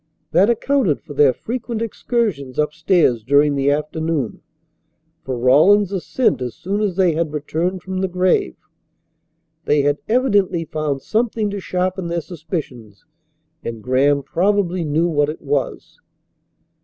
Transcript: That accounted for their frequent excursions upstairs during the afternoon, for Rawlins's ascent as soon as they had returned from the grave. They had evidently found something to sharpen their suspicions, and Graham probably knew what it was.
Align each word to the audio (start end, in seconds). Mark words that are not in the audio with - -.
That 0.31 0.49
accounted 0.49 0.99
for 0.99 1.13
their 1.13 1.31
frequent 1.31 1.79
excursions 1.79 2.57
upstairs 2.57 3.23
during 3.23 3.53
the 3.53 3.69
afternoon, 3.69 4.41
for 5.23 5.37
Rawlins's 5.37 5.91
ascent 5.91 6.41
as 6.41 6.55
soon 6.55 6.81
as 6.81 6.95
they 6.95 7.11
had 7.13 7.31
returned 7.31 7.83
from 7.83 7.99
the 8.01 8.07
grave. 8.07 8.55
They 9.65 9.83
had 9.83 9.99
evidently 10.09 10.65
found 10.65 11.03
something 11.03 11.51
to 11.51 11.59
sharpen 11.59 12.07
their 12.07 12.21
suspicions, 12.21 13.05
and 13.63 13.83
Graham 13.83 14.23
probably 14.23 14.83
knew 14.83 15.07
what 15.07 15.29
it 15.29 15.39
was. 15.43 15.99